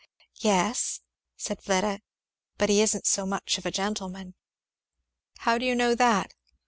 [0.39, 1.01] "Yes,"
[1.37, 2.01] said Fleda,
[2.57, 4.33] "but he isn't so much of a gentleman."
[5.37, 6.33] "How do you know that?"